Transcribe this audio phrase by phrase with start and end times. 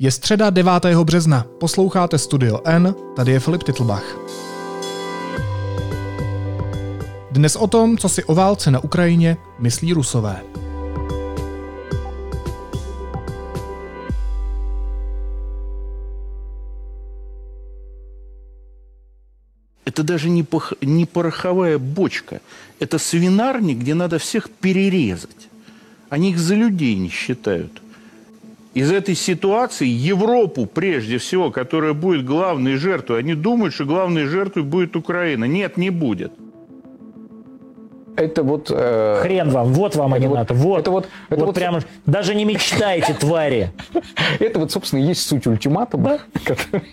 [0.00, 0.72] Je středa 9.
[1.04, 4.04] března, posloucháte Studio N, tady je Filip Titlbach.
[7.30, 10.42] Dnes o tom, co si o válce na Ukrajině myslí Rusové.
[19.96, 22.40] Это даже не, пох, не пороховая бочка.
[22.80, 25.48] Это свинарник, где надо всех перерезать.
[26.10, 27.80] Они их за людей не считают.
[28.73, 34.63] Из этой ситуации Европу, прежде всего, которая будет главной жертвой, они думают, что главной жертвой
[34.63, 35.43] будет Украина.
[35.43, 36.31] Нет, не будет.
[38.15, 38.69] Это вот...
[38.73, 40.53] Э, Хрен вам, вот вам, не вот- НАТО.
[40.53, 43.71] Вот, это вот- это вот вот- прямо, даже не мечтайте, твари.
[44.39, 46.83] это вот, собственно, и есть суть ультиматума, который-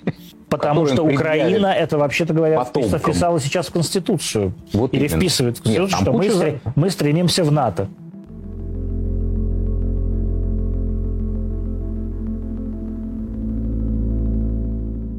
[0.48, 2.98] Потому что Украина, это вообще-то говоря, потомкам.
[2.98, 4.55] вписала сейчас в Конституцию.
[4.72, 5.16] Вот Или именно.
[5.20, 7.88] вписывает в Конституцию, что мы стремимся в НАТО.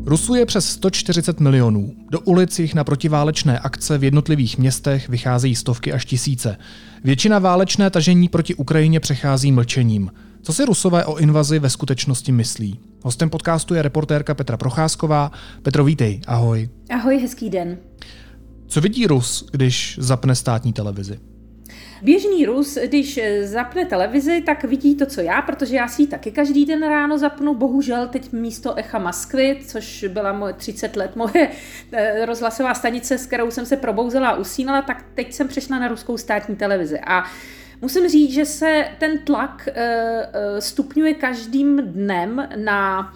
[0.05, 1.95] Rusů je přes 140 milionů.
[2.09, 6.57] Do ulic jich na protiválečné akce v jednotlivých městech vycházejí stovky až tisíce.
[7.03, 10.11] Většina válečné tažení proti Ukrajině přechází mlčením.
[10.41, 12.79] Co si Rusové o invazi ve skutečnosti myslí?
[13.03, 15.31] Hostem podcastu je reportérka Petra Procházková.
[15.61, 16.69] Petro, vítej, ahoj.
[16.89, 17.77] Ahoj, hezký den.
[18.67, 21.19] Co vidí Rus, když zapne státní televizi?
[22.01, 26.07] Běžný Rus, když eh, zapne televizi, tak vidí to, co já, protože já si ji
[26.07, 27.55] taky každý den ráno zapnu.
[27.55, 31.49] Bohužel teď místo Echa Moskvy, což byla moje 30 let moje
[31.91, 35.87] eh, rozhlasová stanice, s kterou jsem se probouzela a usínala, tak teď jsem přešla na
[35.87, 36.99] ruskou státní televizi.
[36.99, 37.23] A
[37.81, 43.13] musím říct, že se ten tlak eh, stupňuje každým dnem na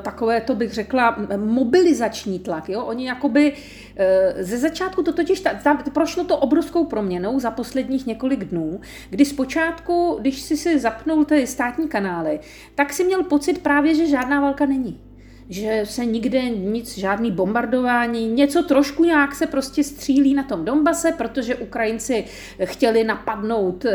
[0.00, 2.68] takové, to bych řekla, mobilizační tlak.
[2.68, 2.84] Jo?
[2.84, 3.52] Oni jakoby
[3.96, 8.80] eh, ze začátku to totiž, ta, ta, prošlo to obrovskou proměnou za posledních několik dnů,
[9.10, 12.40] kdy zpočátku, když si si zapnul ty státní kanály,
[12.74, 15.09] tak si měl pocit právě, že žádná válka není
[15.50, 21.12] že se nikde nic, žádný bombardování, něco trošku nějak se prostě střílí na tom Donbase,
[21.12, 22.24] protože Ukrajinci
[22.64, 23.92] chtěli napadnout eh,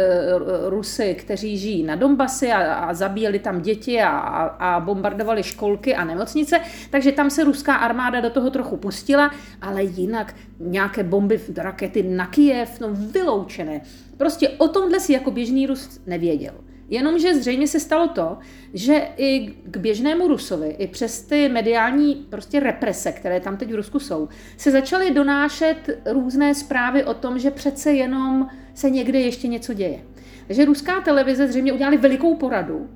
[0.70, 5.96] Rusy, kteří žijí na Donbasi a, a zabíjeli tam děti a, a, a bombardovali školky
[5.96, 6.60] a nemocnice,
[6.90, 9.32] takže tam se ruská armáda do toho trochu pustila,
[9.62, 13.82] ale jinak nějaké bomby, rakety na Kijev, no vyloučené.
[14.18, 16.65] Prostě o tomhle si jako běžný Rus nevěděl.
[16.90, 18.38] Jenomže zřejmě se stalo to,
[18.74, 23.76] že i k běžnému Rusovi, i přes ty mediální prostě represe, které tam teď v
[23.76, 29.48] Rusku jsou, se začaly donášet různé zprávy o tom, že přece jenom se někde ještě
[29.48, 30.00] něco děje.
[30.48, 32.90] Takže ruská televize zřejmě udělali velikou poradu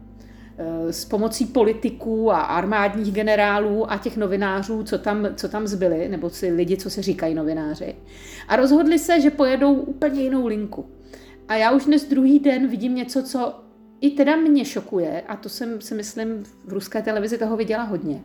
[0.57, 6.09] eh, s pomocí politiků a armádních generálů a těch novinářů, co tam, co tam zbyli,
[6.09, 7.95] nebo si lidi, co se říkají novináři.
[8.47, 10.89] A rozhodli se, že pojedou úplně jinou linku.
[11.47, 13.68] A já už dnes druhý den vidím něco, co
[14.01, 18.23] i teda mě šokuje, a to jsem si myslím v ruské televizi toho viděla hodně.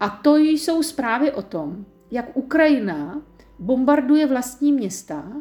[0.00, 3.22] A to jsou zprávy o tom, jak Ukrajina
[3.58, 5.32] bombarduje vlastní města,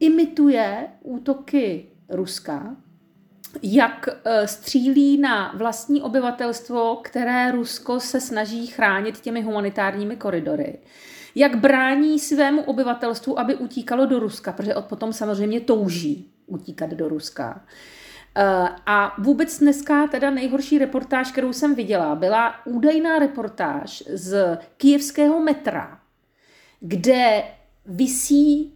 [0.00, 2.76] imituje útoky Ruska,
[3.62, 10.78] jak eh, střílí na vlastní obyvatelstvo, které Rusko se snaží chránit těmi humanitárními koridory.
[11.34, 17.64] Jak brání svému obyvatelstvu, aby utíkalo do Ruska, protože potom samozřejmě touží utíkat do Ruska.
[17.64, 18.05] Eh,
[18.86, 25.98] A vůbec dneska teda nejhorší reportáž, kterou jsem viděla, byla údajná reportáž z kijevského metra,
[26.80, 27.42] kde
[27.86, 28.72] visí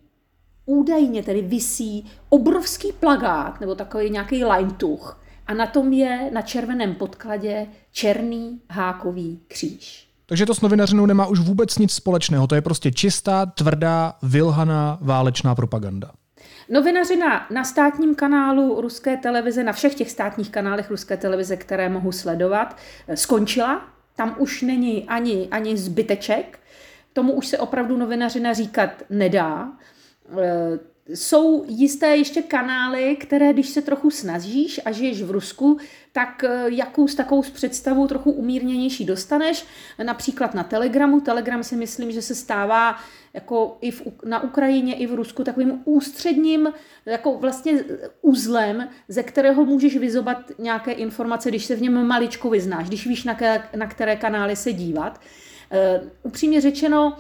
[0.66, 6.94] údajně tedy visí obrovský plagát nebo takový nějaký lajntuch a na tom je na červeném
[6.94, 10.10] podkladě černý hákový kříž.
[10.26, 12.46] Takže to s novinařinou nemá už vůbec nic společného.
[12.46, 16.10] To je prostě čistá, tvrdá, vylhaná válečná propaganda.
[16.70, 22.12] Novinařina na státním kanálu ruské televize, na všech těch státních kanálech ruské televize, které mohu
[22.12, 22.76] sledovat,
[23.08, 23.88] eh, skončila.
[24.16, 26.58] Tam už není ani, ani zbyteček.
[27.12, 29.72] Tomu už se opravdu novinařina říkat nedá.
[31.08, 35.78] Eh, Jsou jisté ještě kanály, které, když se trochu snažíš a žiješ v Rusku,
[36.12, 39.64] tak eh, jakou s takovou představu trochu umírněnější dostaneš.
[40.02, 41.20] Například na Telegramu.
[41.20, 42.96] Telegram si myslím, že se stává
[43.34, 46.68] jako i v, na Ukrajině, i v Rusku takovým ústředním
[47.06, 47.84] jako vlastně
[48.22, 53.24] uzlem, ze kterého můžeš vyzobat nějaké informace, když se v něm maličko vyznáš, když víš,
[53.24, 55.20] na, které, na které kanály se dívat.
[56.00, 57.16] Uh, upřímně řečeno,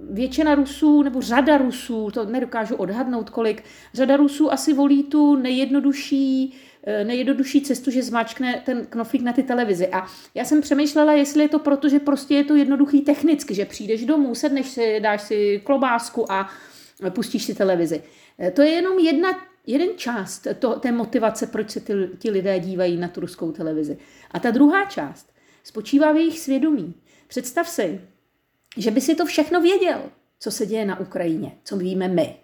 [0.00, 3.62] většina Rusů, nebo řada Rusů, to nedokážu odhadnout kolik,
[3.94, 6.54] řada Rusů asi volí tu nejjednodušší,
[6.86, 9.88] eh, nejjednodušší cestu, že zmáčkne ten knoflík na ty televizi.
[9.88, 13.64] A já jsem přemýšlela, jestli je to proto, že prostě je to jednoduchý technicky, že
[13.64, 16.48] přijdeš domů, sedneš si, dáš si klobásku a
[17.10, 18.02] pustíš si televizi.
[18.38, 19.28] Eh, To je jenom jedna
[19.66, 23.98] jeden část to, té motivace, proč se ty, ti lidé dívají na tu ruskou televizi.
[24.30, 25.32] A ta druhá část
[25.64, 26.94] spočívá v jejich svědomí.
[27.28, 28.00] Představ si,
[28.76, 30.02] že by si to všechno věděl,
[30.38, 32.36] co se děje na Ukrajině, co víme my.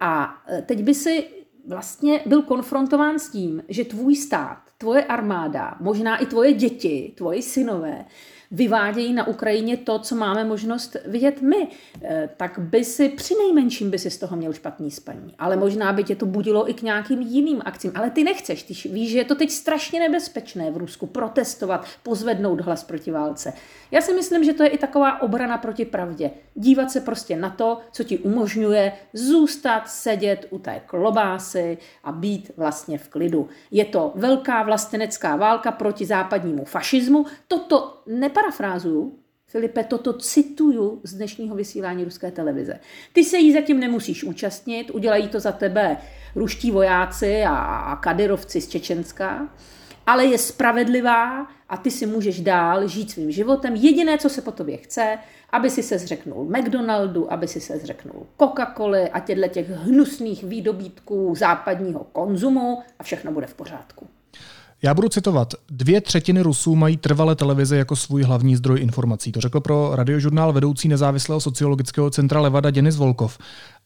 [0.00, 1.28] A e, teď by si
[1.66, 7.42] vlastně byl konfrontován s tím, že tvůj stát, tvoje armáda, možná i tvoje děti, tvoji
[7.42, 8.04] synové,
[8.50, 11.68] vyvádějí na Ukrajině to, co máme možnost vidět my,
[12.02, 15.34] eh, tak by si při nejmenším by si z toho měl špatný spaní.
[15.38, 17.92] Ale možná by tě to budilo i k nějakým jiným akcím.
[17.94, 22.60] Ale ty nechceš, ty víš, že je to teď strašně nebezpečné v Rusku protestovat, pozvednout
[22.60, 23.52] hlas proti válce.
[23.90, 26.30] Já si myslím, že to je i taková obrana proti pravdě.
[26.54, 32.50] Dívat se prostě na to, co ti umožňuje zůstat sedět u té klobásy a být
[32.56, 33.48] vlastně v klidu.
[33.70, 37.26] Je to velká vlastenecká válka proti západnímu fašismu.
[37.48, 42.80] Toto neparafrázuju, Filipe, toto cituju z dnešního vysílání ruské televize.
[43.12, 45.96] Ty se jí zatím nemusíš účastnit, udělají to za tebe
[46.36, 49.48] ruští vojáci a kadyrovci z Čečenska,
[50.06, 53.74] ale je spravedlivá a ty si můžeš dál žít svým životem.
[53.76, 55.18] Jediné, co se po tobě chce,
[55.50, 61.34] aby si se zřeknul McDonaldu, aby si se zřeknul Coca-Coly a těchto těch hnusných výdobítků
[61.34, 64.06] západního konzumu a všechno bude v pořádku.
[64.82, 65.54] Já budu citovat.
[65.70, 69.32] Dvě třetiny Rusů mají trvalé televize jako svůj hlavní zdroj informací.
[69.32, 73.38] To řekl pro radiožurnál vedoucí nezávislého sociologického centra Levada Denis Volkov.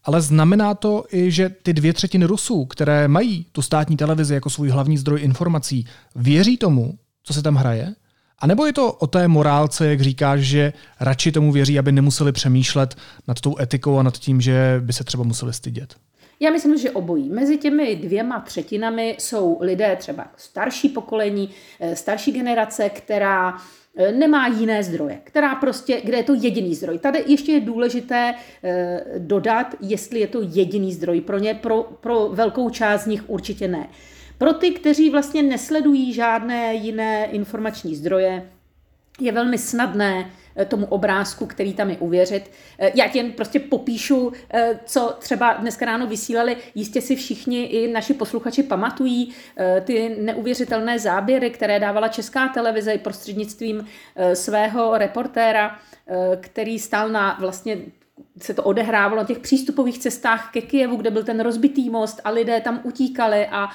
[0.05, 4.51] Ale znamená to i, že ty dvě třetiny Rusů, které mají tu státní televizi jako
[4.51, 5.87] svůj hlavní zdroj informací,
[6.17, 7.95] věří tomu, co se tam hraje?
[8.39, 12.33] A nebo je to o té morálce, jak říkáš, že radši tomu věří, aby nemuseli
[12.33, 12.97] přemýšlet
[13.29, 15.97] nad tou etikou a nad tím, že by se třeba museli stydět?
[16.45, 17.31] Já myslím, že obojí.
[17.31, 21.51] Mezi těmi dvěma třetinami jsou lidé třeba starší pokolení,
[21.81, 23.57] eh, starší generace, která
[23.97, 26.99] eh, nemá jiné zdroje, která prostě, kde je to jediný zdroj.
[26.99, 31.21] Tady ještě je důležité eh, dodat, jestli je to jediný zdroj.
[31.21, 33.89] Pro ně, pro, pro velkou část z nich určitě ne.
[34.39, 38.51] Pro ty, kteří vlastně nesledují žádné jiné informační zdroje,
[39.21, 40.31] je velmi snadné
[40.69, 42.51] tomu obrázku, který tam je uvěřit.
[42.79, 46.57] Eh, já ti jen prostě popíšu, eh, co třeba dneska ráno vysílali.
[46.75, 49.35] Jistě si všichni i naši posluchači pamatují
[49.85, 53.87] ty neuvěřitelné záběry, které dávala česká televize prostřednictvím
[54.35, 55.79] svého reportéra,
[56.41, 57.79] který stál na vlastně
[58.43, 62.31] se to odehrávalo na těch přístupových cestách ke Kijevu, kde byl ten rozbitý most a
[62.31, 63.69] lidé tam utíkali a,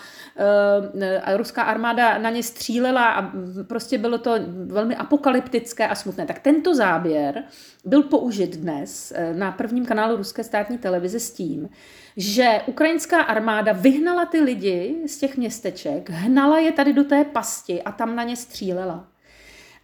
[1.02, 3.32] eh, a ruská armáda na ně střílela a
[3.68, 6.26] prostě bylo to velmi apokalyptické a smutné.
[6.26, 7.44] Tak tento záběr
[7.86, 11.70] byl použit dnes eh, na prvním kanálu ruské státní televize s tím,
[12.18, 17.84] že ukrajinská armáda vyhnala ty lidi z těch městeček, hnala je tady do té pasti
[17.84, 19.08] a tam na ně střílela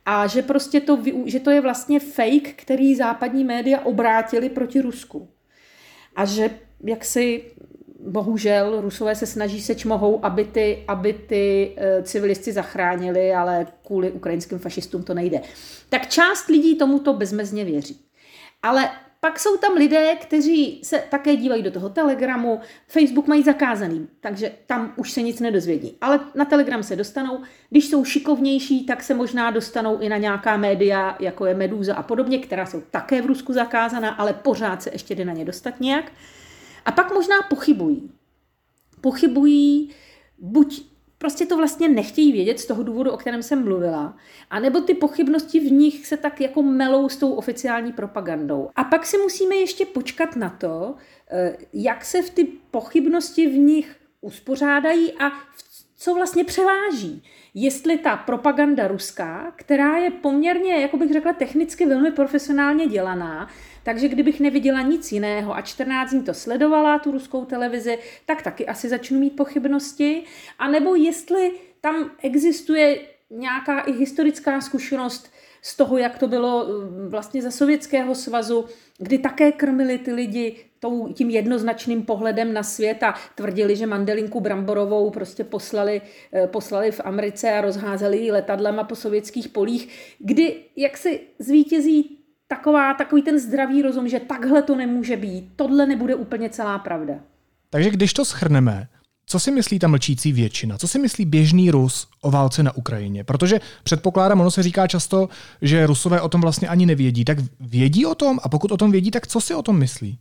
[0.05, 5.29] a že prostě to, že to je vlastně fake, který západní média obrátili proti Rusku.
[6.15, 6.49] A že
[6.83, 7.43] jak si
[8.07, 14.11] bohužel Rusové se snaží seč mohou, aby ty, aby ty uh, civilisti zachránili, ale kvůli
[14.11, 15.41] ukrajinským fašistům to nejde.
[15.89, 18.05] Tak část lidí tomuto bezmezně věří.
[18.63, 22.59] Ale pak jsou tam lidé, kteří se také dívají do toho Telegramu.
[22.87, 25.97] Facebook mají zakázaný, takže tam už se nic nedozvědí.
[26.01, 27.41] Ale na Telegram se dostanou.
[27.69, 32.03] Když jsou šikovnější, tak se možná dostanou i na nějaká média, jako je Meduza a
[32.03, 35.79] podobně, která jsou také v Rusku zakázaná, ale pořád se ještě jde na ně dostat
[35.79, 36.11] nějak.
[36.85, 38.11] A pak možná pochybují.
[39.01, 39.89] Pochybují
[40.37, 40.94] buď
[41.25, 44.17] prostě to vlastně nechtějí vědět z toho důvodu, o kterém jsem mluvila.
[44.49, 48.69] A nebo ty pochybnosti v nich se tak jako melou s tou oficiální propagandou.
[48.75, 50.95] A pak si musíme ještě počkat na to,
[51.31, 55.31] eh, jak se v ty pochybnosti v nich uspořádají a
[55.97, 57.23] co vlastně převáží.
[57.53, 63.49] Jestli ta propaganda ruská, která je poměrně, jako bych řekla, technicky velmi profesionálně dělaná,
[63.85, 68.65] takže kdybych neviděla nic jiného a 14 dní to sledovala, tu ruskou televizi, tak taky
[68.65, 70.23] asi začnu mít pochybnosti.
[70.59, 71.51] A nebo jestli
[71.81, 72.99] tam existuje
[73.29, 78.65] nějaká i historická zkušenost z toho, jak to bylo mm, vlastně za Sovětského svazu,
[78.97, 80.55] kdy také krmili ty lidi
[81.13, 86.01] tím jednoznačným pohledem na svět a tvrdili, že Mandelinku Bramborovou prostě poslali,
[86.33, 92.24] eh, poslali v Americe a rozházeli ji letadlama po sovětských polích, kdy jak si zvítězí
[92.47, 97.13] taková, takový ten zdravý rozum, že takhle to nemůže být, tohle nebude úplně celá pravda.
[97.69, 98.87] Takže když to schrneme,
[99.27, 100.77] co si myslí ta mlčící většina?
[100.77, 103.23] Co si myslí běžný Rus o válce na Ukrajině?
[103.23, 105.29] Protože předpokládám, ono se říká často,
[105.61, 107.25] že Rusové o tom vlastně ani nevědí.
[107.25, 108.39] Tak vědí o tom?
[108.43, 110.19] A pokud o tom vědí, tak co si o tom myslí?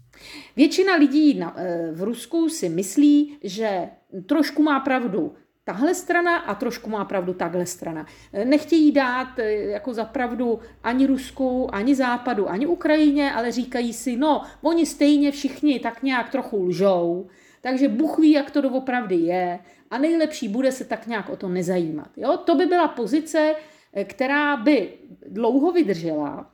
[0.56, 3.80] Většina lidí eh, v Rusku si myslí, že
[4.26, 8.06] trošku má pravdu tahle strana a trošku má pravdu tahle strana.
[8.44, 14.16] Nechtějí dát eh, jako za pravdu ani Rusku, ani Západu, ani Ukrajině, ale říkají si,
[14.16, 17.26] no, oni stejně všichni tak nějak trochu lžou,
[17.60, 19.58] takže Bůh ví, jak to doopravdy je
[19.90, 22.08] a nejlepší bude se tak nějak o to nezajímat.
[22.16, 22.36] Jo?
[22.36, 23.54] To by byla pozice
[23.92, 24.92] eh, která by
[25.28, 26.50] dlouho vydržela,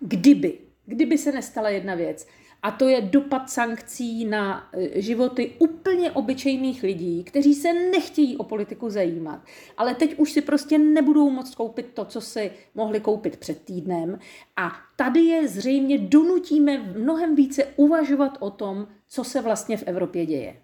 [0.00, 2.26] kdyby, kdyby se nestala jedna věc.
[2.62, 8.44] A to je dopad sankcí na eh, životy úplně obyčejných lidí, kteří se nechtějí o
[8.44, 9.40] politiku zajímat.
[9.76, 14.18] Ale teď už si prostě nebudou moct koupit to, co si mohli koupit před týdnem.
[14.56, 20.26] A tady je zřejmě donutíme mnohem více uvažovat o tom, co se vlastně v Evropě
[20.26, 20.56] děje.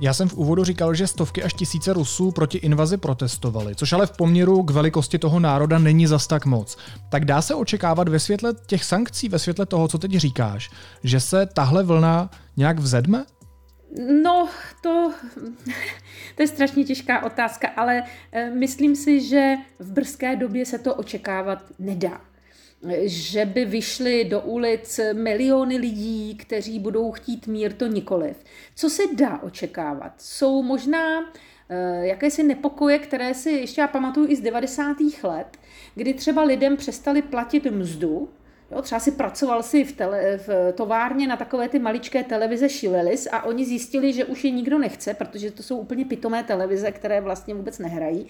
[0.00, 4.06] Já jsem v úvodu říkal, že stovky až tisíce Rusů proti invazi protestovali, což ale
[4.06, 6.78] v poměru k velikosti toho národa není zas tak moc.
[7.10, 10.70] Tak dá se očekávat ve světle těch sankcí, ve světle toho, co teď říkáš,
[11.04, 13.24] že se tahle vlna nějak vzedme?
[14.22, 14.48] No,
[14.82, 15.12] to,
[16.36, 18.02] to je strašně těžká otázka, ale
[18.32, 22.20] eh, myslím si, že v brzké době se to očekávat nedá
[23.04, 28.36] že by vyšly do ulic miliony lidí, kteří budou chtít mír, to nikoliv.
[28.74, 30.12] Co se dá očekávat?
[30.18, 31.32] Jsou možná
[31.68, 34.96] eh, jakési nepokoje, které si ještě já pamatuju i z 90.
[35.22, 35.58] let,
[35.94, 38.28] kdy třeba lidem přestali platit mzdu,
[38.70, 43.28] Jo, třeba si pracoval si v, tele, v továrně na takové ty maličké televize Šilelis
[43.32, 47.20] a oni zjistili, že už je nikdo nechce, protože to jsou úplně pitomé televize, které
[47.20, 48.26] vlastně vůbec nehrají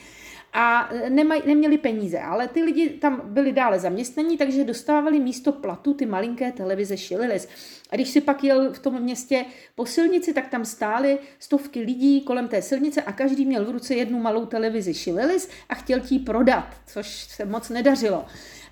[0.52, 5.95] a nemaj, neměli peníze, ale ty lidi tam byli dále zaměstnaní, takže dostávali místo platu
[5.95, 7.49] ty malinké televize Šililis.
[7.90, 12.21] A když si pak jel v tom městě po silnici, tak tam stály stovky lidí
[12.21, 16.18] kolem té silnice a každý měl v ruce jednu malou televizi Šililis a chtěl ti
[16.18, 18.25] prodat, což se moc nedařilo.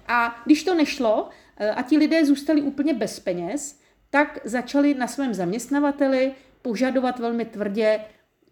[0.08, 1.28] A když to nešlo
[1.74, 6.32] a ti lidé zůstali úplně bez peněz, tak začali na svém zaměstnavateli
[6.62, 8.00] požadovat velmi tvrdě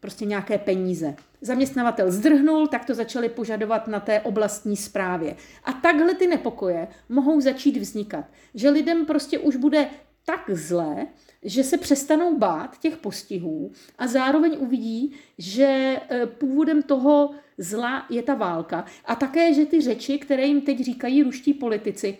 [0.00, 1.14] prostě nějaké peníze.
[1.40, 5.36] Zaměstnavatel zdrhnul, tak to začali požadovat na té oblastní správě.
[5.64, 8.24] A takhle ty nepokoje mohou začít vznikat.
[8.54, 9.88] Že lidem prostě už bude
[10.26, 11.06] tak zlé,
[11.42, 18.22] že se přestanou bát těch postihů a zároveň uvidí, že e, původem toho zla je
[18.22, 18.84] ta válka.
[19.04, 22.18] A také, že ty řeči, které jim teď říkají ruští politici,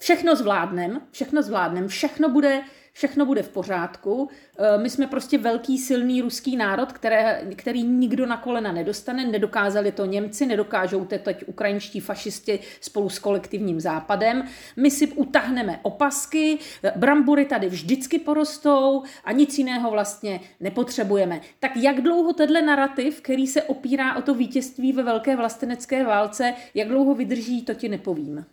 [0.00, 4.28] všechno zvládnem, všechno zvládnem, všechno bude všechno bude v pořádku.
[4.58, 9.24] Eh, my jsme prostě velký, silný ruský národ, které, který nikdo na kolena nedostane.
[9.24, 14.44] Nedokázali to Němci, nedokážou to teď ukrajinští fašisti spolu s kolektivním západem.
[14.76, 16.58] My si utahneme opasky,
[16.96, 21.40] brambory tady vždycky porostou a nic jiného vlastně nepotřebujeme.
[21.60, 26.54] Tak jak dlouho tenhle narrativ, který se opírá o to vítězství ve velké vlastenecké válce,
[26.74, 28.44] jak dlouho vydrží, to ti nepovím.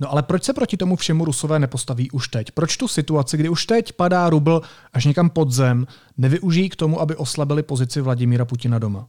[0.00, 2.50] No ale proč se proti tomu všemu Rusové nepostaví už teď?
[2.50, 5.86] Proč tu situaci, kdy už teď padá rubl až někam pod zem,
[6.18, 9.08] nevyužijí k tomu, aby oslabili pozici Vladimíra Putina doma?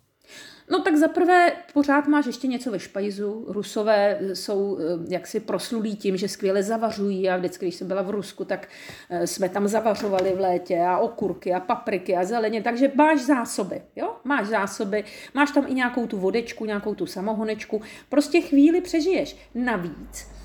[0.72, 3.46] No tak zaprvé pořád máš ještě něco ve špajzu.
[3.48, 4.84] Rusové jsou eh,
[5.14, 8.68] jaksi proslulí tím, že skvěle zavařují a vždycky, když jsem byla v Rusku, tak
[9.10, 13.82] eh, jsme tam zavařovali v létě a okurky a papriky a zeleně, takže máš zásoby,
[13.96, 14.16] jo?
[14.24, 19.38] Máš zásoby, máš tam i nějakou tu vodečku, nějakou tu samohonečku, prostě chvíli přežiješ.
[19.56, 20.39] Navíc Eh,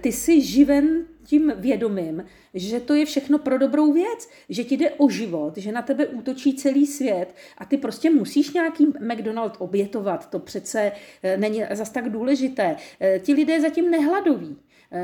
[0.00, 4.90] ty jsi živen tím vědomím, že to je všechno pro dobrou věc, že ti jde
[4.90, 10.30] o život, že na tebe útočí celý svět a ty prostě musíš nějaký McDonald obětovat.
[10.30, 12.76] To přece eh, není zas tak důležité.
[13.00, 14.56] Eh, ti lidé zatím nehladoví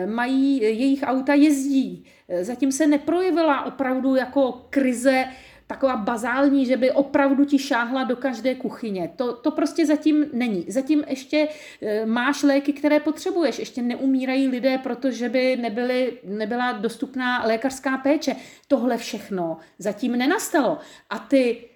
[0.07, 2.05] mají, jejich auta jezdí.
[2.41, 5.25] Zatím se neprojevila opravdu jako krize
[5.67, 9.11] taková bazální, že by opravdu ti šáhla do každé kuchyně.
[9.17, 10.65] To, to prostě zatím není.
[10.69, 11.49] Zatím ještě
[11.83, 13.59] e, máš léky, které potřebuješ.
[13.59, 18.37] Ještě neumírají lidé, protože by nebyly, nebyla dostupná lékařská péče.
[18.69, 20.79] Tohle všechno zatím nenastalo.
[21.11, 21.59] A ty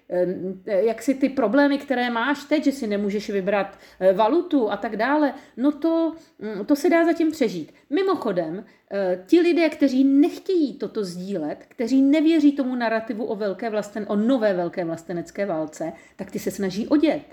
[0.65, 4.97] jak si ty problémy, které máš teď, že si nemůžeš vybrat eh, valutu a tak
[4.97, 7.73] dále, no to, mm, to se dá zatím přežít.
[7.89, 14.05] Mimochodem, eh, ti lidé, kteří nechtějí toto sdílet, kteří nevěří tomu narrativu o, velké vlasten,
[14.09, 17.23] o nové velké vlastenecké válce, tak ty se snaží odět.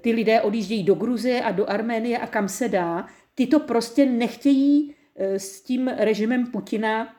[0.00, 3.06] Ty lidé odjíždějí do Gruzie a do Arménie a kam se dá.
[3.34, 7.16] Ty to prostě nechtějí s tím režimem Putina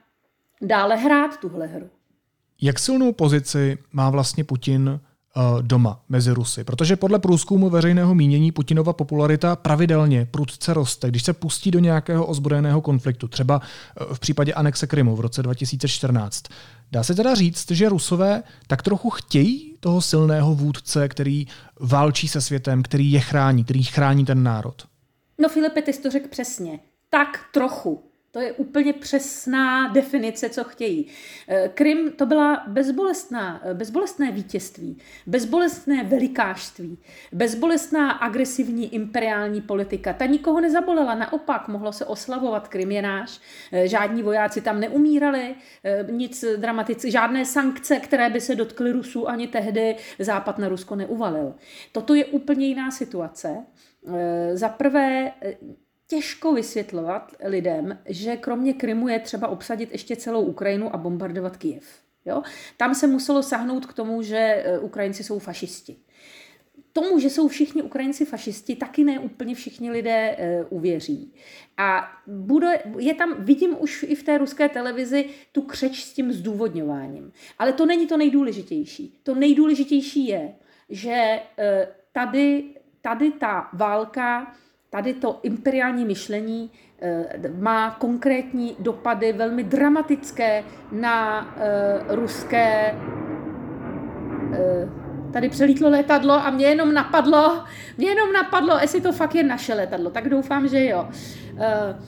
[0.61, 1.89] dále hrát tuhle hru.
[2.61, 6.63] Jak silnou pozici má vlastně Putin eh, doma mezi Rusy?
[6.63, 12.25] Protože podle průzkumu veřejného mínění Putinova popularita pravidelně prudce roste, když se pustí do nějakého
[12.25, 16.43] ozbrojeného konfliktu, třeba eh, v případě anexe Krymu v roce 2014.
[16.91, 21.47] Dá se teda říct, že Rusové tak trochu chtějí toho silného vůdce, který
[21.79, 24.87] válčí se světem, který je chrání, který chrání ten národ?
[25.41, 26.79] No Filipe, ty jsi to řekl přesně.
[27.09, 28.03] Tak trochu.
[28.35, 31.07] To je úplně přesná definice, co chtějí.
[31.47, 36.97] Eh, Krym to byla bezbolestná, eh, bezbolestné vítězství, bezbolestné velikářství,
[37.31, 40.13] bezbolestná agresivní imperiální politika.
[40.13, 43.39] Ta nikoho nezabolela, naopak mohlo se oslavovat Krym je náš,
[43.71, 45.55] eh, žádní vojáci tam neumírali,
[46.11, 51.55] nic dramatické, žádné sankce, které by se dotkly Rusů, ani tehdy Západ na Rusko neuvalil.
[51.91, 53.65] Toto je úplně jiná situace.
[54.53, 55.31] Za prvé,
[56.07, 62.05] těžko vysvětlovat lidem, že kromě Krymu je třeba obsadit ještě celou Ukrajinu a bombardovat Kijev.
[62.25, 62.43] Jo?
[62.77, 65.95] Tam se muselo sahnout k tomu, že e, Ukrajinci jsou fašisti.
[66.93, 71.33] Tomu, že jsou všichni Ukrajinci fašisti, taky ne úplně všichni lidé e, uvěří.
[71.77, 76.31] A bude, je tam, vidím už i v té ruské televizi tu křeč s tím
[76.31, 77.31] zdůvodňováním.
[77.59, 79.19] Ale to není to nejdůležitější.
[79.23, 80.55] To nejdůležitější je,
[80.89, 82.63] že e, tady,
[83.01, 84.55] tady ta válka
[84.95, 86.71] tady to imperiální myšlení
[87.01, 87.25] eh,
[87.59, 92.95] má konkrétní dopady velmi dramatické na eh, ruské.
[94.53, 94.89] Eh,
[95.33, 97.63] tady přelítlo letadlo a mě jenom napadlo,
[97.97, 101.07] mě jenom napadlo, jestli to fakt je naše letadlo, tak doufám, že jo.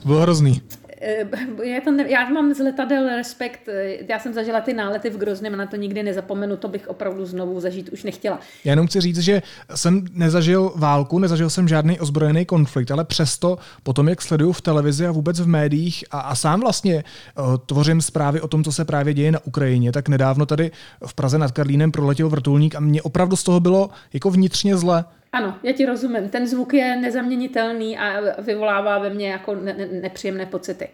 [0.04, 0.62] Bylo hrozný.
[1.00, 1.26] Eh,
[1.62, 5.16] je to ne, já mám z letadel respekt, eh, já jsem zažila ty nálety v
[5.16, 8.40] Grozném a na to nikdy nezapomenu, to bych opravdu znovu zažít už nechtěla.
[8.64, 9.42] Já jenom chci říct, že
[9.74, 15.06] jsem nezažil válku, nezažil jsem žádný ozbrojený konflikt, ale přesto potom, jak sleduju v televizi
[15.06, 17.04] a vůbec v médiích a, a sám vlastně
[17.38, 20.70] uh, tvořím zprávy o tom, co se právě děje na Ukrajině, tak nedávno tady
[21.06, 25.04] v Praze nad Karlínem proletěl vrtulník a mě opravdu z toho bylo jako vnitřně zle.
[25.32, 26.28] Ano, já ti rozumím.
[26.28, 30.88] Ten zvuk je nezaměnitelný a vyvolává ve mně jako ne- ne- nepříjemné pocity.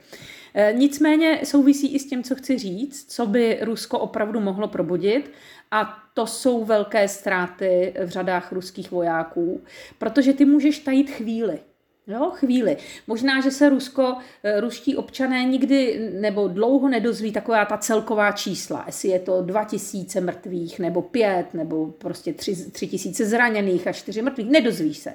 [0.54, 5.30] E, nicméně souvisí i s tím, co chci říct, co by Rusko opravdu mohlo probudit.
[5.70, 9.60] A to jsou velké ztráty v řadách ruských vojáků,
[9.98, 11.58] protože ty můžeš tajit chvíli.
[12.06, 12.76] Jo, chvíli.
[13.06, 18.82] Možná, že se Rusko, eh, ruští občané nikdy nebo dlouho nedozví taková ta celková čísla,
[18.86, 22.32] jestli je to 2000 mrtvých, nebo 5, nebo prostě
[22.72, 25.14] 3000 zraněných a 4 mrtvých, nedozví se.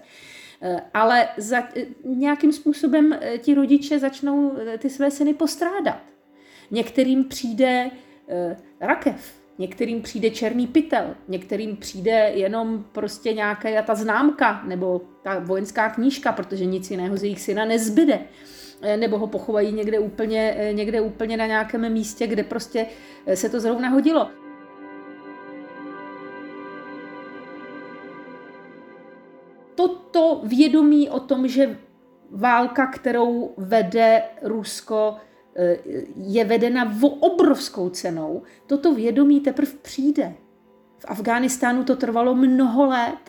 [0.62, 6.00] Eh, ale za, eh, nějakým způsobem ti rodiče začnou ty své syny postrádat.
[6.72, 7.92] Některým přijde
[8.80, 15.90] rakev, Některým přijde černý pytel, některým přijde jenom prostě nějaká ta známka nebo ta vojenská
[15.90, 18.20] knížka, protože nic jiného z jejich syna nezbyde
[18.82, 22.86] eh, nebo ho pochovají někde úplně, eh, někde úplně na nějakém místě, kde prostě
[23.26, 24.30] eh, se to zrovna hodilo.
[29.76, 31.78] Toto vědomí o tom, že
[32.32, 35.16] válka, kterou vede Rusko,
[36.16, 40.34] je vedena v obrovskou cenou, toto vědomí teprve přijde.
[40.98, 43.20] V Afghánistánu to trvalo mnoho let,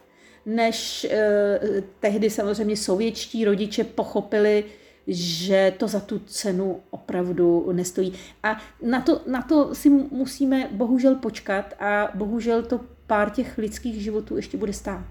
[0.46, 1.60] než eh,
[2.00, 4.64] tehdy samozřejmě sovětští rodiče pochopili,
[5.06, 8.12] že to za tu cenu opravdu nestojí.
[8.42, 14.02] A na to, na to si musíme bohužel počkat a bohužel to pár těch lidských
[14.02, 15.04] životů ještě bude stát.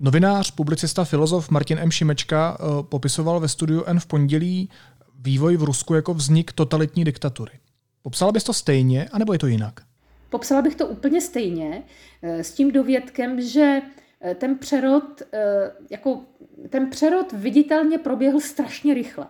[0.00, 1.90] Novinář, publicista, filozof Martin M.
[1.90, 4.70] Šimečka eh, popisoval ve studiu N v pondělí
[5.18, 7.52] vývoj v Rusku jako vznik totalitní diktatury.
[8.02, 9.80] Popsala bys to stejně, anebo je to jinak?
[10.30, 11.82] Popsala bych to úplně stejně,
[12.22, 13.82] eh, s tím dovědkem, že
[14.20, 16.20] eh, ten přerod, eh, jako
[16.70, 19.26] ten přerod viditelně proběhl strašně rychle.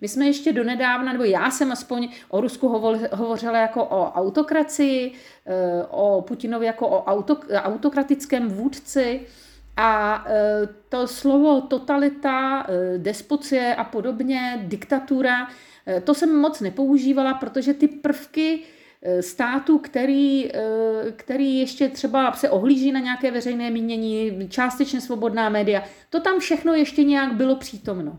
[0.00, 2.68] My jsme ještě donedávna, nebo já jsem aspoň o Rusku
[3.12, 5.12] hovořila jako o autokracii,
[5.90, 7.04] o Putinovi jako o
[7.62, 9.20] autokratickém vůdci,
[9.80, 15.48] a e, to slovo totalita, e, despocie a podobně, diktatura,
[15.86, 18.62] e, to jsem moc nepoužívala, protože ty prvky
[19.20, 20.50] státu, který,
[21.16, 26.74] který ještě třeba se ohlíží na nějaké veřejné mínění, částečně svobodná média, to tam všechno
[26.74, 28.18] ještě nějak bylo přítomno.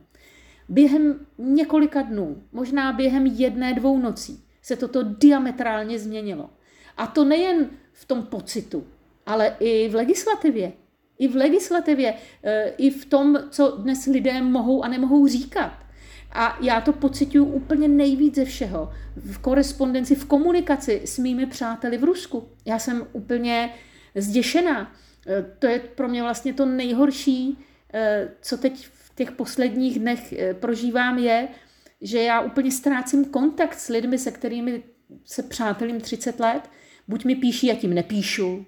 [0.69, 6.49] Během několika dnů, možná během jedné, dvou nocí, se toto diametrálně změnilo.
[6.97, 8.87] A to nejen v tom pocitu,
[9.25, 10.71] ale i v legislativě
[11.19, 15.73] i v legislativě, eh, i v tom, co dnes lidé mohou a nemohou říkat.
[16.31, 18.91] A já to pocituju úplně nejvíc ze všeho.
[19.15, 22.49] V korespondenci, v komunikaci s mými přáteli v Rusku.
[22.65, 23.73] Já jsem úplně
[24.15, 24.91] zděšená.
[25.27, 27.57] Eh, to je pro mě vlastně to nejhorší,
[27.93, 31.47] eh, co teď v těch posledních dnech prožívám, je,
[32.01, 34.83] že já úplně ztrácím kontakt s lidmi, se kterými
[35.25, 36.69] se přátelím 30 let.
[37.07, 38.65] Buď mi píší, a tím nepíšu,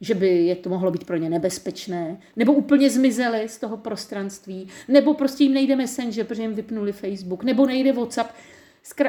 [0.00, 4.68] že by je to mohlo být pro ně nebezpečné, nebo úplně zmizeli z toho prostranství,
[4.88, 8.30] nebo prostě jim nejde Messenger, protože jim vypnuli Facebook, nebo nejde WhatsApp,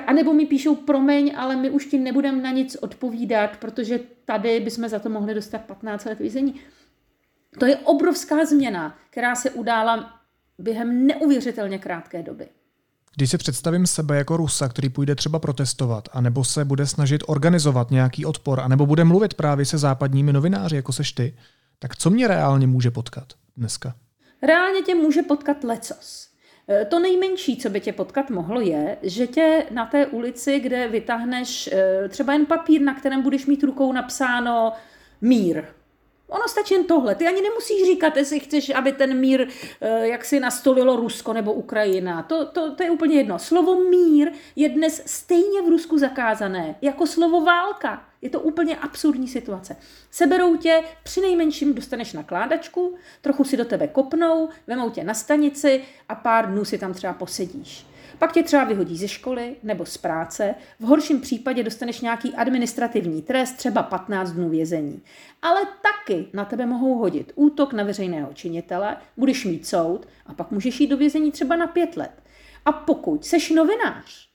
[0.05, 4.59] a nebo mi píšou, promiň, ale my už ti nebudeme na nic odpovídat, protože tady
[4.59, 6.55] bychom za to mohli dostat 15 let vězení.
[7.59, 10.19] To je obrovská změna, která se udála
[10.57, 12.47] během neuvěřitelně krátké doby.
[13.15, 17.91] Když si představím sebe jako Rusa, který půjde třeba protestovat, anebo se bude snažit organizovat
[17.91, 21.35] nějaký odpor, anebo bude mluvit právě se západními novináři, jako seš ty,
[21.79, 23.95] tak co mě reálně může potkat dneska?
[24.41, 26.27] Reálně tě může potkat lecos.
[26.69, 30.87] E, To nejmenší, co by tě potkat mohlo, je, že tě na té ulici, kde
[30.87, 34.73] vytáhneš e, třeba jen papír, na kterém budeš mít rukou napsáno
[35.21, 35.63] mír.
[36.31, 37.15] Ono stačí jen tohle.
[37.15, 39.47] Ty ani nemusíš říkat, jestli chceš, aby ten mír
[39.81, 42.23] e, jak si nastolilo Rusko nebo Ukrajina.
[42.23, 43.39] To, to, to je úplně jedno.
[43.39, 48.03] Slovo mír je dnes stejně v Rusku zakázané jako slovo válka.
[48.21, 49.75] Je to úplně absurdní situace.
[50.11, 55.83] Seberou tě, při nejmenším dostaneš nakládačku, trochu si do tebe kopnou, vemou tě na stanici
[56.09, 57.85] a pár dnů si tam třeba posedíš.
[58.21, 63.21] Pak tě třeba vyhodí ze školy nebo z práce, v horším případě dostaneš nějaký administrativní
[63.21, 65.01] trest, třeba 15 dnů vězení.
[65.41, 70.51] Ale taky na tebe mohou hodit útok na veřejného činitele, budeš mít soud a pak
[70.51, 72.23] můžeš jít do vězení třeba na pět let.
[72.65, 74.29] A pokud seš novinář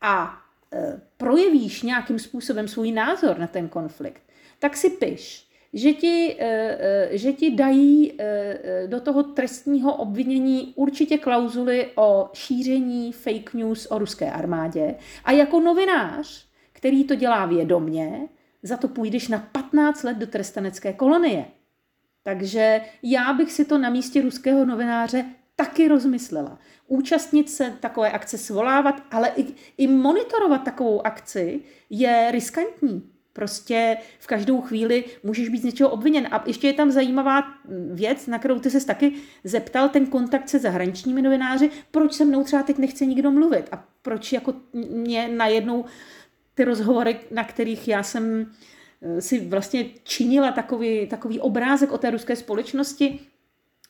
[0.00, 0.38] a
[0.72, 4.22] e, projevíš nějakým způsobem svůj názor na ten konflikt,
[4.58, 5.43] tak si piš,
[5.74, 11.90] že ti, e, e, že ti dají e, e, do toho trestního obvinění určitě klauzuly
[11.94, 14.94] o šíření fake news o ruské armádě.
[15.24, 18.28] A jako novinář, který to dělá vědomně,
[18.62, 21.44] za to půjdeš na 15 let do trestanecké kolonie.
[22.22, 25.24] Takže já bych si to na místě ruského novináře
[25.56, 26.58] taky rozmyslela.
[26.86, 29.46] Účastnit se takové akce svolávat, ale i,
[29.78, 31.60] i monitorovat takovou akci
[31.90, 33.13] je riskantní.
[33.34, 36.28] Prostě v každou chvíli můžeš být z něčeho obviněn.
[36.30, 37.42] A ještě je tam zajímavá
[37.92, 39.12] věc, na kterou ty se taky
[39.44, 43.84] zeptal, ten kontakt se zahraničními novináři, proč se mnou třeba teď nechce nikdo mluvit a
[44.02, 44.54] proč jako
[44.90, 45.84] mě najednou
[46.54, 48.50] ty rozhovory, na kterých já jsem
[49.02, 53.20] eh, si vlastně činila takový, takový obrázek o té ruské společnosti,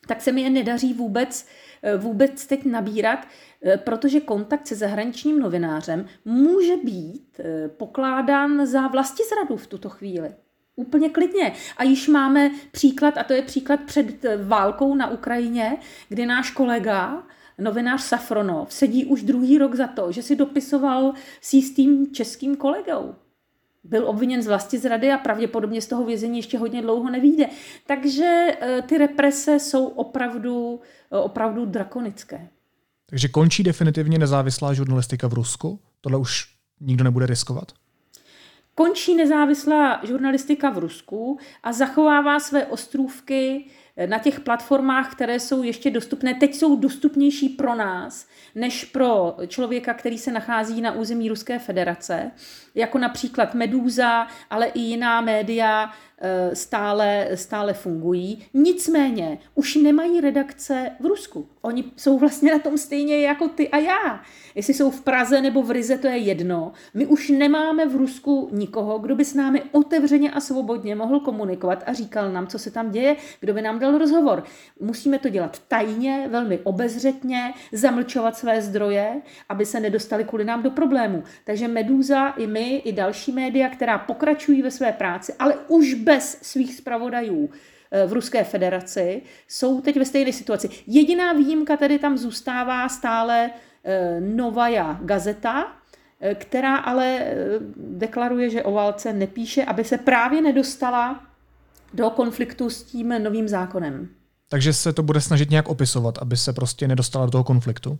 [0.06, 1.46] tak se mi je nedaří vůbec,
[1.82, 3.28] eh, vůbec teď nabírat,
[3.64, 7.40] eh, protože kontakt se zahraničním novinářem může být
[7.76, 10.34] pokládán za vlastizradu v tuto chvíli.
[10.76, 11.52] Úplně klidně.
[11.76, 15.76] A již máme příklad, a to je příklad před válkou na Ukrajině,
[16.08, 17.22] kdy náš kolega,
[17.58, 23.14] novinář Safronov, sedí už druhý rok za to, že si dopisoval s jistým českým kolegou.
[23.84, 27.46] Byl obviněn z vlasti zrady a pravděpodobně z toho vězení ještě hodně dlouho nevíde.
[27.86, 32.48] Takže ty represe jsou opravdu, opravdu drakonické.
[33.06, 35.80] Takže končí definitivně nezávislá žurnalistika v Rusku?
[36.00, 36.48] Tohle už
[36.80, 37.72] nikdo nebude riskovat?
[38.74, 43.64] Končí nezávislá žurnalistika v Rusku a zachovává své ostrůvky
[44.06, 46.34] na těch platformách, které jsou ještě dostupné.
[46.34, 52.30] Teď jsou dostupnější pro nás, než pro člověka, který se nachází na území Ruské federace,
[52.74, 55.90] jako například Medúza, ale i jiná média
[56.52, 58.46] stále, stále fungují.
[58.54, 61.48] Nicméně už nemají redakce v Rusku.
[61.62, 64.22] Oni jsou vlastně na tom stejně jako ty a já.
[64.54, 66.72] Jestli jsou v Praze nebo v Rize, to je jedno.
[66.94, 71.82] My už nemáme v Rusku nikoho, kdo by s námi otevřeně a svobodně mohl komunikovat
[71.86, 74.44] a říkal nám, co se tam děje, kdo by nám dal rozhovor.
[74.80, 80.70] Musíme to dělat tajně, velmi obezřetně, zamlčovat své zdroje, aby se nedostali kvůli nám do
[80.70, 81.22] problému.
[81.44, 86.38] Takže Medúza i my, i další média, která pokračují ve své práci, ale už bez
[86.42, 87.50] svých zpravodajů
[88.06, 90.68] v Ruské federaci, jsou teď ve stejné situaci.
[90.86, 93.50] Jediná výjimka tedy tam zůstává stále
[94.20, 95.72] Novaja Gazeta,
[96.34, 97.20] která ale
[97.76, 101.24] deklaruje, že o válce nepíše, aby se právě nedostala
[101.94, 104.08] do konfliktu s tím novým zákonem.
[104.48, 107.98] Takže se to bude snažit nějak opisovat, aby se prostě nedostala do toho konfliktu?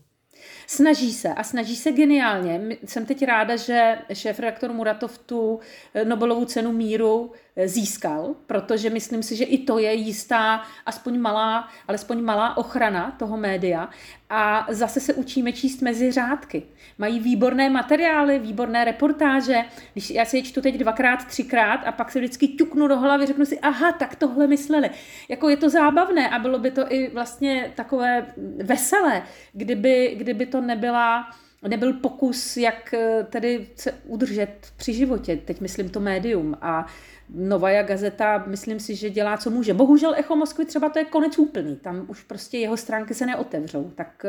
[0.67, 2.61] Snaží se a snaží se geniálně.
[2.85, 5.61] Jsem teď ráda, že šéf redaktor Muratov tu
[6.05, 7.33] Nobelovu cenu míru
[7.65, 13.37] získal, protože myslím si, že i to je jistá, aspoň malá, alespoň malá ochrana toho
[13.37, 13.89] média.
[14.31, 16.63] A zase se učíme číst mezi řádky.
[16.99, 19.65] Mají výborné materiály, výborné reportáže.
[19.93, 23.27] Když já si je čtu teď dvakrát, třikrát a pak se vždycky ťuknu do hlavy,
[23.27, 24.91] řeknu si, aha, tak tohle mysleli.
[25.29, 28.27] Jako je to zábavné a bylo by to i vlastně takové
[28.63, 31.31] veselé, kdyby, kdyby to nebyla
[31.69, 32.95] nebyl pokus, jak
[33.31, 36.87] tedy se udržet při životě, teď myslím to médium a
[37.29, 39.75] Novaja Gazeta, myslím si, že dělá, co může.
[39.75, 43.91] Bohužel Echo Moskvy třeba to je konec úplný, tam už prostě jeho stránky se neotevřou,
[43.95, 44.27] tak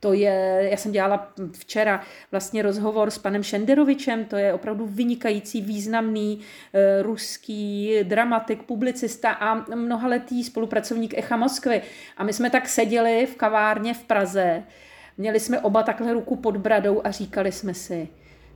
[0.00, 5.62] to je, já jsem dělala včera vlastně rozhovor s panem Šenderovičem, to je opravdu vynikající,
[5.62, 6.40] významný
[6.72, 11.82] e, ruský dramatik, publicista a mnohaletý spolupracovník Echa Moskvy.
[12.16, 14.62] A my jsme tak seděli v kavárně v Praze,
[15.16, 18.08] měli jsme oba takhle ruku pod bradou a říkali jsme si,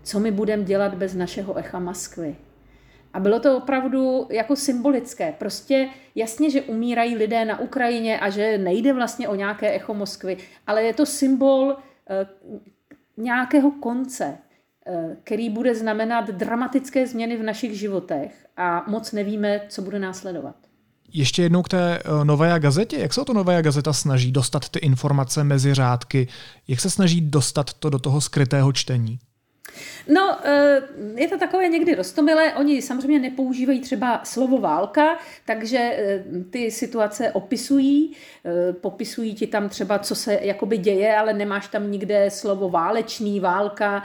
[0.02, 2.36] co my budeme dělat bez našeho Echa Moskvy.
[3.12, 5.34] A bylo to opravdu jako symbolické.
[5.38, 10.36] Prostě jasně, že umírají lidé na Ukrajině a že nejde vlastně o nějaké echo Moskvy,
[10.66, 11.76] ale je to symbol
[13.16, 14.38] nějakého konce,
[14.86, 20.56] eh, který bude znamenat dramatické změny v našich životech a moc nevíme, co bude následovat.
[21.12, 22.98] Ještě jednou k té eh, Nové gazetě.
[22.98, 26.28] Jak se o to Nové gazeta snaží dostat ty informace mezi řádky?
[26.68, 29.18] Jak se snaží dostat to do toho skrytého čtení?
[30.08, 30.82] No, eh,
[31.14, 32.54] je to takové někdy roztomilé.
[32.54, 38.12] Oni samozřejmě nepoužívají třeba slovo válka, takže eh, ty situace opisují,
[38.44, 43.40] eh, popisují ti tam třeba, co se jakoby děje, ale nemáš tam nikde slovo válečný,
[43.40, 44.02] válka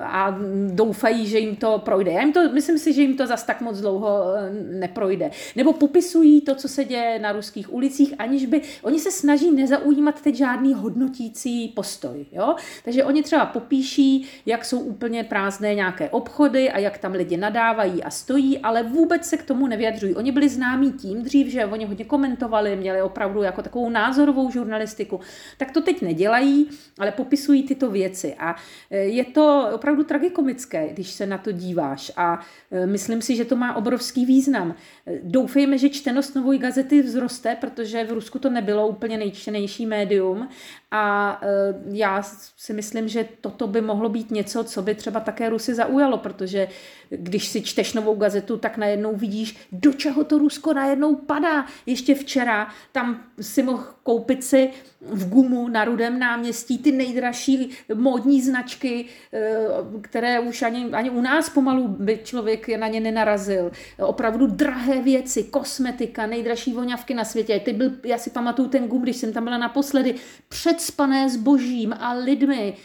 [0.00, 2.12] a doufají, že jim to projde.
[2.12, 4.24] Já jim to, myslím si, že jim to zas tak moc dlouho
[4.70, 5.30] neprojde.
[5.56, 10.22] Nebo popisují to, co se děje na ruských ulicích, aniž by, oni se snaží nezaujímat
[10.22, 12.26] teď žádný hodnotící postoj.
[12.32, 12.54] Jo?
[12.84, 18.02] Takže oni třeba popíší, jak jsou úplně prázdné nějaké obchody a jak tam lidi nadávají
[18.02, 20.14] a stojí, ale vůbec se k tomu nevyjadřují.
[20.14, 25.20] Oni byli známí tím dřív, že oni hodně komentovali, měli opravdu jako takovou názorovou žurnalistiku.
[25.58, 28.34] Tak to teď nedělají, ale popisují tyto věci.
[28.34, 28.56] A
[28.90, 32.12] e, je to opravdu tragikomické, když se na to díváš.
[32.16, 34.74] A e, myslím si, že to má obrovský význam.
[35.06, 40.48] E, doufejme, že čtenost Novoj gazety vzroste, protože v Rusku to nebylo úplně nejčtenější médium
[40.96, 42.22] a e, já
[42.56, 46.68] si myslím, že toto by mohlo být něco, co by třeba také Rusy zaujalo, protože
[47.10, 51.66] když si čteš novou gazetu, tak najednou vidíš, do čeho to Rusko najednou padá.
[51.86, 58.42] Ještě včera tam si mohl koupit si v gumu na Rudém náměstí ty nejdražší módní
[58.42, 59.58] značky, e,
[60.00, 63.72] které už ani, ani u nás pomalu by člověk na ně nenarazil.
[63.98, 67.60] Opravdu drahé věci, kosmetika, nejdražší voňavky na světě.
[67.60, 70.14] Ty byl, já si pamatuju ten gum, když jsem tam byla naposledy,
[70.48, 72.76] před spané zbožím a lidmi.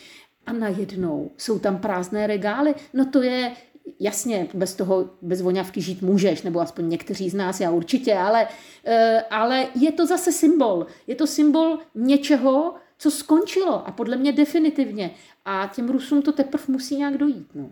[0.46, 2.76] A najednou jsou tam prázdné regály.
[2.94, 3.52] No to je,
[4.00, 8.48] jasně, bez toho, bez voňavky žít můžeš, nebo aspoň někteří z nás, já určitě, ale,
[8.86, 10.86] eh, ale je to zase symbol.
[11.08, 15.12] Je to symbol něčeho, co skončilo a podle mě definitivně.
[15.46, 17.48] A těm Rusům to teprve musí nějak dojít.
[17.56, 17.70] No.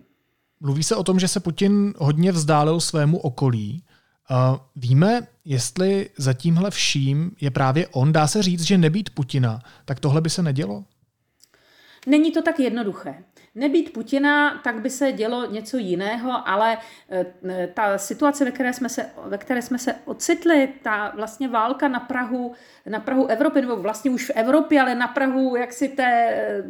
[0.60, 3.84] Mluví se o tom, že se Putin hodně vzdálil svému okolí.
[4.76, 8.12] Víme, jestli za tímhle vším je právě on.
[8.12, 10.84] Dá se říct, že nebýt Putina, tak tohle by se nedělo?
[12.08, 13.24] Není to tak jednoduché.
[13.56, 16.78] Nebýt Putina, tak by se dělo něco jiného, ale
[17.10, 21.88] eh, ta situace, ve které jsme se, ve které jsme se ocitli, ta vlastně válka
[21.88, 22.54] na Prahu,
[22.86, 26.64] na Prahu Evropy, nebo vlastně už v Evropě, ale na Prahu jaksi té eh,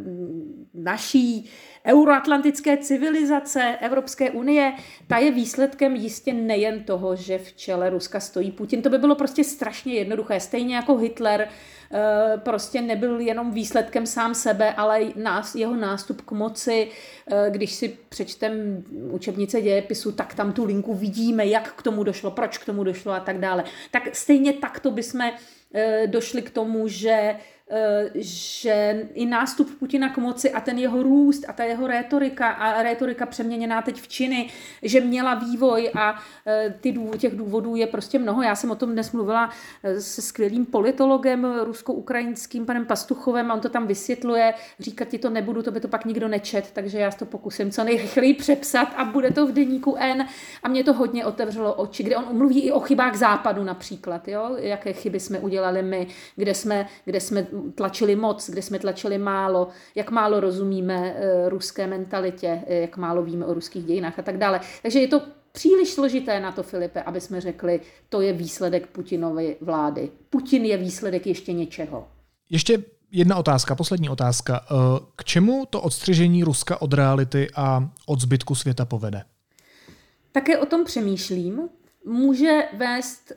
[0.74, 1.50] naší
[1.88, 4.74] euroatlantické civilizace Evropské unie,
[5.08, 8.82] ta je výsledkem jistě nejen toho, že v čele Ruska stojí Putin.
[8.82, 10.40] To by bylo prostě strašně jednoduché.
[10.40, 16.32] Stejně jako Hitler eh, prostě nebyl jenom výsledkem sám sebe, ale nás, jeho nástup k
[16.32, 16.88] moci,
[17.32, 22.32] eh, když si přečtem učebnice dějepisu, tak tam tu linku vidíme, jak k tomu došlo,
[22.32, 23.64] proč k tomu došlo a tak dále.
[23.92, 25.22] Tak stejně takto bychom
[25.74, 27.36] eh, došli k tomu, že
[28.16, 32.84] že i nástup Putina k moci a ten jeho růst a ta jeho rétorika a
[32.84, 34.50] rétorika přeměněná teď v činy,
[34.82, 38.42] že měla vývoj a eh, ty důvod, těch důvodů je prostě mnoho.
[38.42, 39.50] Já jsem o tom dnes mluvila
[39.84, 45.30] eh, se skvělým politologem rusko-ukrajinským, panem Pastuchovem, a on to tam vysvětluje, říkat ti to
[45.30, 49.06] nebudu, to by to pak nikdo nečet, takže já to pokusím co nejrychleji přepsat a
[49.06, 50.28] bude to v deníku N
[50.64, 54.56] a mě to hodně otevřelo oči, kde on mluví i o chybách západu například, jo?
[54.58, 59.68] jaké chyby jsme udělali my, kde jsme, kde jsme tlačili moc, kde jsme tlačili málo,
[59.96, 64.38] jak málo rozumíme eh, ruské mentalitě, eh, jak málo víme o ruských dějinách a tak
[64.38, 64.62] dále.
[64.82, 69.56] Takže je to příliš složité na to, Filipe, aby jsme řekli, to je výsledek Putinovy
[69.62, 70.12] vlády.
[70.30, 72.08] Putin je výsledek ještě něčeho.
[72.50, 74.66] Ještě jedna otázka, poslední otázka.
[74.66, 74.76] Eh,
[75.16, 79.24] k čemu to odstřižení Ruska od reality a od zbytku světa povede?
[80.32, 81.70] Také o tom přemýšlím.
[82.06, 83.32] Může vést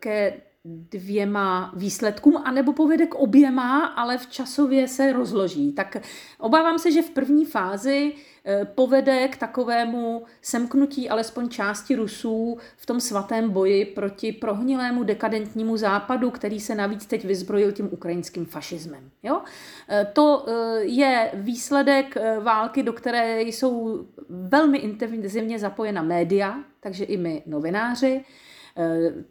[0.00, 0.32] ke
[0.66, 5.72] dvěma výsledkům, anebo povede k oběma, ale v časově se rozloží.
[5.72, 5.96] Tak
[6.38, 8.12] obávám se, že v první fázi
[8.44, 15.76] eh, povede k takovému semknutí alespoň části Rusů v tom svatém boji proti prohnilému dekadentnímu
[15.76, 19.10] západu, který se navíc teď vyzbrojil tím ukrajinským fašismem.
[19.22, 19.40] Jo?
[19.88, 27.16] Eh, to eh, je výsledek války, do které jsou velmi intenzivně zapojena média, takže i
[27.16, 28.24] my novináři,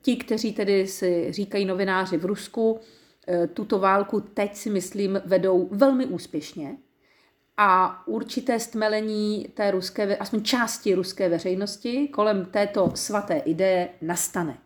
[0.02, 2.80] ti, kteří tedy si říkají novináři v Rusku,
[3.28, 6.78] eh, tuto válku teď si myslím vedou velmi úspěšně
[7.58, 14.58] a určité stmelení té ruské, aspoň části ruské veřejnosti kolem této svaté ideje nastane.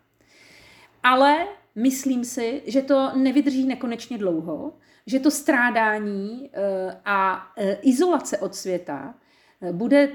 [1.02, 4.72] Ale myslím si, že to nevydrží nekonečně dlouho,
[5.06, 7.46] že to strádání eh, a
[7.82, 9.14] izolace od světa
[9.72, 10.08] bude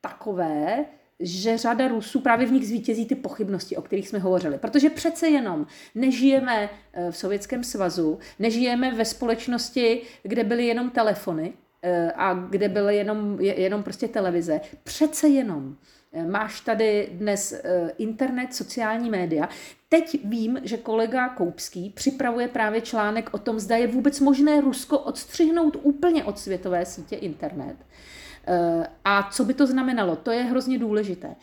[0.00, 0.84] takové,
[1.22, 4.58] že řada Rusů právě v nich zvítězí ty pochybnosti, o kterých jsme hovořili.
[4.58, 11.52] Protože přece jenom nežijeme eh, v Sovětském svazu, nežijeme ve společnosti, kde byly jenom telefony,
[11.82, 14.60] eh, a kde byly jenom, jenom prostě televize.
[14.82, 15.76] Přece jenom
[16.12, 17.62] eh, máš tady dnes
[17.98, 19.48] internet, sociální média.
[19.88, 24.98] Teď vím, že kolega Koupský připravuje právě článek o tom, zda je vůbec možné Rusko
[24.98, 27.76] odstřihnout úplně od světové sítě internet.
[29.04, 30.16] A co by to znamenalo?
[30.16, 31.36] To je hrozně důležité.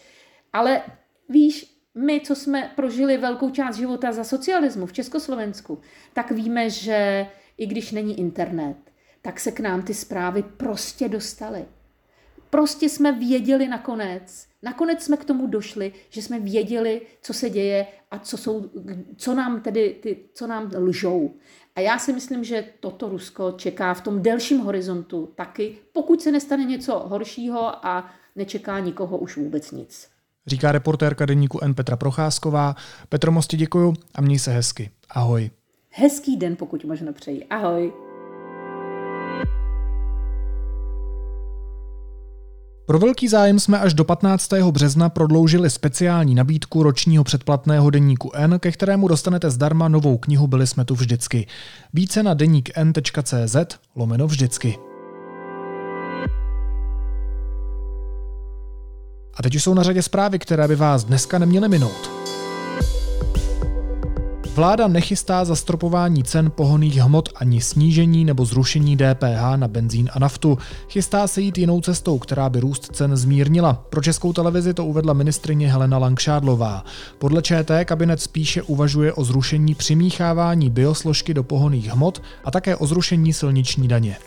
[0.53, 0.81] Ale
[1.29, 5.79] víš, my, co jsme prožili velkou část života za socialismu v Československu,
[6.13, 8.77] tak víme, že i když není internet,
[9.21, 11.65] tak se k nám ty zprávy prostě dostaly.
[12.49, 17.87] Prostě jsme věděli nakonec, nakonec jsme k tomu došli, že jsme věděli, co se děje
[18.11, 18.69] a co, jsou,
[19.17, 21.33] co nám tedy, ty, co nám lžou.
[21.75, 26.31] A já si myslím, že toto Rusko čeká v tom delším horizontu taky, pokud se
[26.31, 30.09] nestane něco horšího a nečeká nikoho už vůbec nic
[30.49, 32.75] říká reportérka deníku N Petra Procházková.
[33.09, 34.89] Petro, moc ti děkuju a měj se hezky.
[35.09, 35.49] Ahoj.
[35.89, 37.45] Hezký den, pokud možno přeji.
[37.49, 38.08] Ahoj.
[42.89, 44.53] Pro velký zájem jsme až do 15.
[44.71, 50.67] března prodloužili speciální nabídku ročního předplatného deníku N, ke kterému dostanete zdarma novou knihu Byli
[50.67, 51.47] jsme tu vždycky.
[51.93, 53.55] Více na deník n.cz
[53.95, 54.77] lomeno vždycky.
[59.33, 62.28] A teď už jsou na řadě zprávy, které by vás dneska neměly minout.
[64.59, 70.57] Vláda nechystá zastropování cen pohoných hmot ani snížení nebo zrušení DPH na benzín a naftu.
[70.89, 73.85] Chystá se jít jinou cestou, která by růst cen zmírnila.
[73.89, 76.83] Pro českou televizi to uvedla ministrině Helena Langšádlová.
[77.17, 82.87] Podle ČT kabinet spíše uvažuje o zrušení přimíchávání biosložky do pohoných hmot a také o
[82.87, 84.17] zrušení silniční daně.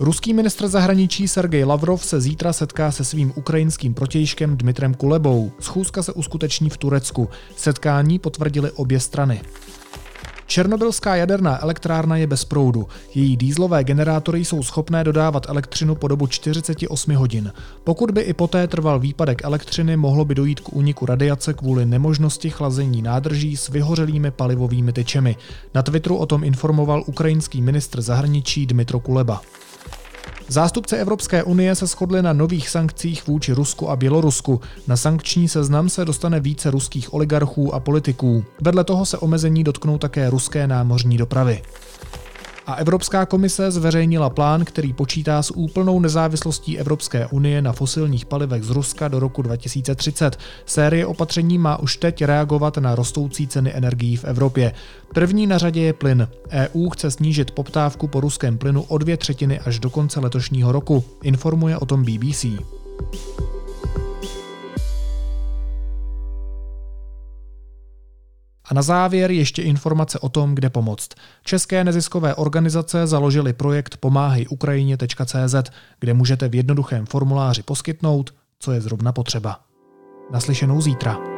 [0.00, 5.52] Ruský ministr zahraničí Sergej Lavrov se zítra setká se svým ukrajinským protějškem Dmitrem Kulebou.
[5.60, 7.28] Schůzka se uskuteční v Turecku.
[7.56, 9.40] Setkání potvrdili obě strany.
[10.46, 12.86] Černobylská jaderná elektrárna je bez proudu.
[13.14, 17.52] Její dýzlové generátory jsou schopné dodávat elektřinu po dobu 48 hodin.
[17.84, 22.50] Pokud by i poté trval výpadek elektřiny, mohlo by dojít k úniku radiace kvůli nemožnosti
[22.50, 25.36] chlazení nádrží s vyhořelými palivovými tyčemi.
[25.74, 29.40] Na Twitteru o tom informoval ukrajinský ministr zahraničí Dmitro Kuleba.
[30.50, 34.60] Zástupci Evropské unie se shodli na nových sankcích vůči Rusku a Bělorusku.
[34.86, 38.44] Na sankční seznam se dostane více ruských oligarchů a politiků.
[38.60, 41.62] Vedle toho se omezení dotknou také ruské námořní dopravy.
[42.68, 48.62] A Evropská komise zveřejnila plán, který počítá s úplnou nezávislostí Evropské unie na fosilních palivech
[48.62, 50.38] z Ruska do roku 2030.
[50.66, 54.72] Série opatření má už teď reagovat na rostoucí ceny energií v Evropě.
[55.14, 56.28] První na řadě je plyn.
[56.50, 61.04] EU chce snížit poptávku po ruském plynu o dvě třetiny až do konce letošního roku,
[61.22, 62.44] informuje o tom BBC.
[68.68, 71.08] A na závěr ještě informace o tom, kde pomoct.
[71.44, 75.54] České neziskové organizace založily projekt pomáhejukrajině.cz,
[76.00, 79.60] kde můžete v jednoduchém formuláři poskytnout, co je zrovna potřeba.
[80.32, 81.37] Naslyšenou zítra.